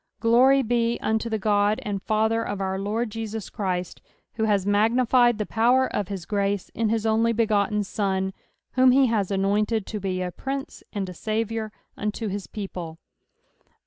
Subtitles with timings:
[0.19, 4.01] Glory be unto the God and Father of our Lord Jesus Christ,
[4.33, 8.31] who has magnified the power of bis grace in his only begotten Sou,
[8.71, 12.97] whom he has anointed to be a Prince and a Saviour unto his people.